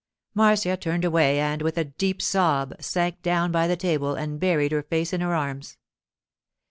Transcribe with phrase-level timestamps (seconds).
[0.33, 4.71] Marcia turned away and, with a deep sob, sank down by the table and buried
[4.71, 5.77] her face in her arms.